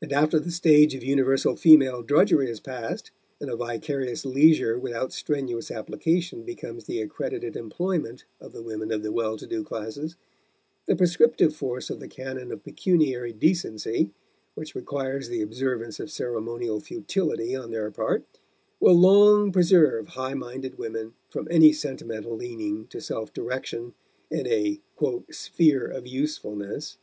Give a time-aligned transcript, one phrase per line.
[0.00, 5.12] And after the stage of universal female drudgery is passed, and a vicarious leisure without
[5.12, 10.16] strenuous application becomes the accredited employment of the women of the well to do classes,
[10.86, 14.12] the prescriptive force of the canon of pecuniary decency,
[14.54, 18.24] which requires the observance of ceremonial futility on their part,
[18.80, 23.92] will long preserve high minded women from any sentimental leaning to self direction
[24.30, 24.80] and a
[25.30, 26.96] "sphere of usefulness."